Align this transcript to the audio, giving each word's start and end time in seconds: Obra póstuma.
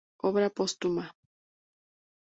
Obra 0.29 0.47
póstuma. 0.57 1.05